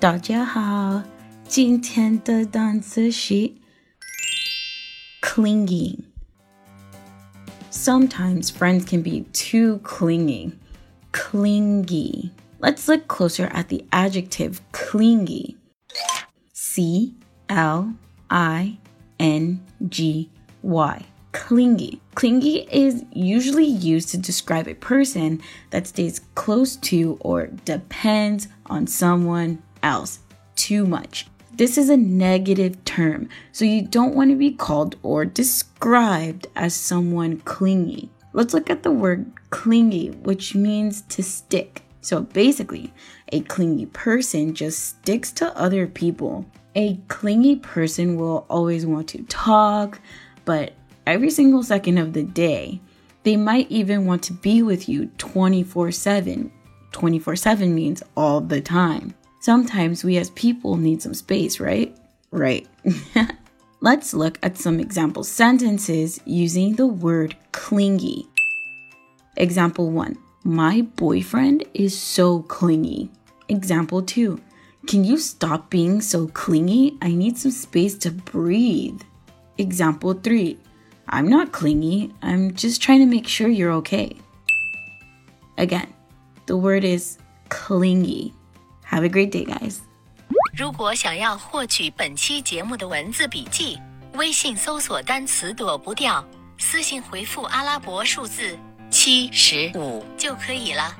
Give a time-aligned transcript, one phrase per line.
[0.00, 1.02] 大家好，
[1.48, 3.52] 今天的单词是
[5.20, 6.04] clinging.
[7.70, 10.52] Sometimes friends can be too clingy.
[11.12, 12.30] Clingy.
[12.60, 15.56] Let's look closer at the adjective clingy.
[16.52, 17.14] C
[17.48, 17.94] L
[18.28, 18.78] I
[19.18, 20.30] N G
[20.62, 21.06] Y.
[21.32, 22.00] Clingy.
[22.14, 28.86] Clingy is usually used to describe a person that stays close to or depends on
[28.86, 30.19] someone else
[30.55, 31.27] too much.
[31.53, 36.73] This is a negative term, so you don't want to be called or described as
[36.73, 38.09] someone clingy.
[38.33, 41.83] Let's look at the word clingy, which means to stick.
[41.99, 42.93] So basically,
[43.31, 46.45] a clingy person just sticks to other people.
[46.75, 49.99] A clingy person will always want to talk,
[50.45, 50.73] but
[51.05, 52.79] every single second of the day,
[53.23, 56.51] they might even want to be with you 24 7.
[56.91, 59.13] 24 7 means all the time.
[59.41, 61.97] Sometimes we as people need some space, right?
[62.29, 62.67] Right.
[63.81, 68.27] Let's look at some example sentences using the word clingy.
[69.37, 73.09] Example 1 My boyfriend is so clingy.
[73.49, 74.39] Example 2
[74.85, 76.99] Can you stop being so clingy?
[77.01, 79.01] I need some space to breathe.
[79.57, 80.55] Example 3
[81.09, 84.15] I'm not clingy, I'm just trying to make sure you're okay.
[85.57, 85.91] Again,
[86.45, 87.17] the word is
[87.49, 88.35] clingy.
[88.91, 89.77] Have a great day, guys.
[90.53, 93.79] 如果想要获取本期节目的文字笔记，
[94.15, 96.21] 微信搜索单词“躲不掉”，
[96.59, 100.93] 私信回复阿拉伯数字七十五就可以了。